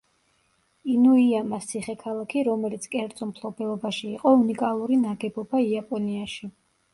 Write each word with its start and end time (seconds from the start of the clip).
ინუიამას 0.93 1.67
ციხე-ქალაქი, 1.71 2.43
რომელიც 2.47 2.87
კერძო 2.95 3.27
მფლობელობაში 3.33 4.09
იყო 4.13 4.33
უნიკალური 4.39 4.99
ნაგებობა 5.05 5.63
იაპონიაში. 5.69 6.53